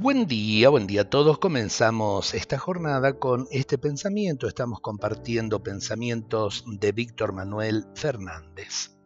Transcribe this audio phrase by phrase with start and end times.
[0.00, 1.40] Buen día, buen día a todos.
[1.40, 4.46] Comenzamos esta jornada con este pensamiento.
[4.46, 8.96] Estamos compartiendo pensamientos de Víctor Manuel Fernández.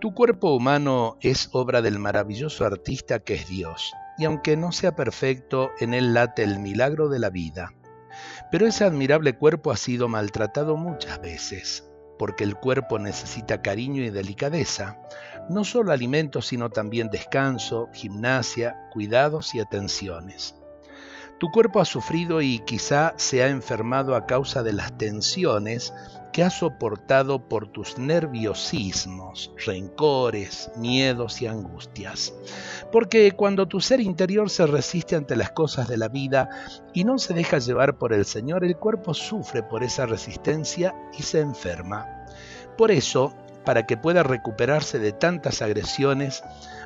[0.00, 4.96] Tu cuerpo humano es obra del maravilloso artista que es Dios, y aunque no sea
[4.96, 7.74] perfecto, en él late el milagro de la vida.
[8.50, 11.91] Pero ese admirable cuerpo ha sido maltratado muchas veces,
[12.22, 14.96] porque el cuerpo necesita cariño y delicadeza,
[15.50, 20.54] no solo alimentos, sino también descanso, gimnasia, cuidados y atenciones.
[21.40, 25.92] Tu cuerpo ha sufrido y quizá se ha enfermado a causa de las tensiones
[26.32, 32.32] que has soportado por tus nerviosismos, rencores, miedos y angustias.
[32.90, 36.48] Porque cuando tu ser interior se resiste ante las cosas de la vida
[36.94, 41.22] y no se deja llevar por el Señor, el cuerpo sufre por esa resistencia y
[41.22, 42.21] se enferma.
[42.82, 43.32] Por eso,
[43.64, 46.42] para que pueda recuperarse de tantas agresiones,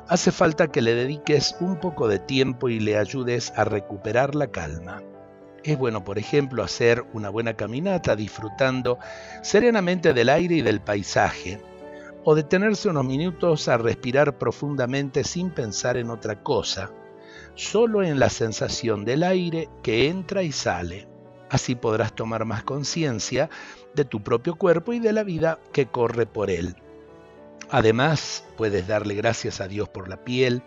[0.07, 4.45] hace falta que le dediques un poco de tiempo y le ayudes a recuperar la
[4.45, 5.01] calma.
[5.63, 8.99] Es bueno, por ejemplo, hacer una buena caminata disfrutando
[9.41, 11.59] serenamente del aire y del paisaje,
[12.23, 16.91] o detenerse unos minutos a respirar profundamente sin pensar en otra cosa,
[17.55, 21.16] solo en la sensación del aire que entra y sale.
[21.49, 23.49] Así podrás tomar más conciencia
[23.95, 26.75] de tu propio cuerpo y de la vida que corre por él.
[27.69, 30.61] Además, puedes darle gracias a Dios por la piel,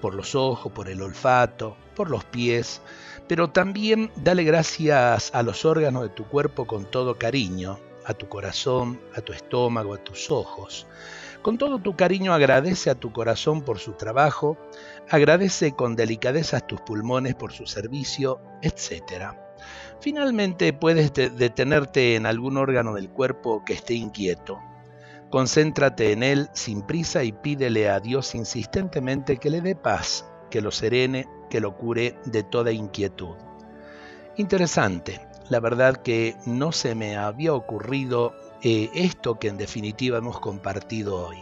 [0.00, 2.80] por los ojos, por el olfato, por los pies,
[3.26, 8.28] pero también dale gracias a los órganos de tu cuerpo con todo cariño, a tu
[8.28, 10.86] corazón, a tu estómago, a tus ojos.
[11.42, 14.56] Con todo tu cariño agradece a tu corazón por su trabajo,
[15.10, 19.43] agradece con delicadeza a tus pulmones por su servicio, etc.
[20.00, 24.60] Finalmente puedes detenerte en algún órgano del cuerpo que esté inquieto.
[25.30, 30.60] Concéntrate en él sin prisa y pídele a Dios insistentemente que le dé paz, que
[30.60, 33.34] lo serene, que lo cure de toda inquietud.
[34.36, 40.40] Interesante, la verdad que no se me había ocurrido eh, esto que en definitiva hemos
[40.40, 41.38] compartido hoy.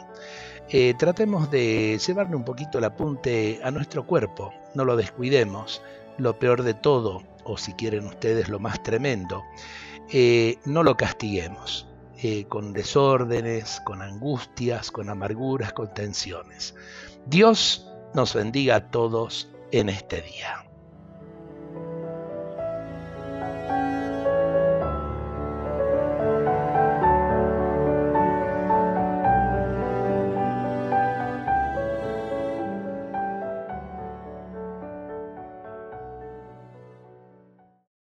[0.69, 5.83] Eh, tratemos de llevarle un poquito el apunte a nuestro cuerpo, no lo descuidemos.
[6.19, 9.43] Lo peor de todo o si quieren ustedes lo más tremendo,
[10.11, 11.89] eh, no lo castiguemos
[12.23, 16.75] eh, con desórdenes, con angustias, con amarguras, con tensiones.
[17.27, 20.65] Dios nos bendiga a todos en este día.